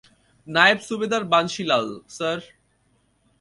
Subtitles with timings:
[0.47, 2.39] নায়েব সুবেদার বানশি লাল, স্যার।